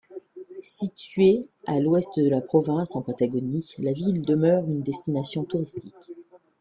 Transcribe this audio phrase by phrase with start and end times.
[0.63, 5.93] Située à l'ouest de la province, en Patagonie, la ville demeure une destination touristique.